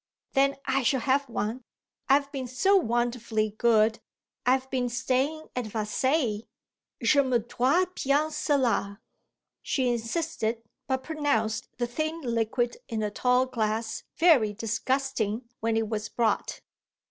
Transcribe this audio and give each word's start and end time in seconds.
Then 0.33 0.57
I 0.65 0.81
shall 0.81 1.01
have 1.01 1.29
one. 1.29 1.63
I've 2.09 2.31
been 2.31 2.47
so 2.47 2.75
wonderfully 2.75 3.51
good 3.59 3.99
I've 4.47 4.67
been 4.71 4.89
staying 4.89 5.49
at 5.55 5.67
Versailles: 5.67 6.47
je 7.03 7.21
me 7.21 7.37
dois 7.37 7.85
bien 8.03 8.31
cela." 8.31 8.99
She 9.61 9.89
insisted, 9.93 10.63
but 10.87 11.03
pronounced 11.03 11.67
the 11.77 11.85
thin 11.85 12.21
liquid 12.21 12.77
in 12.89 13.01
the 13.01 13.11
tall 13.11 13.45
glass 13.45 14.01
very 14.17 14.55
disgusting 14.55 15.43
when 15.59 15.77
it 15.77 15.87
was 15.87 16.09
brought. 16.09 16.61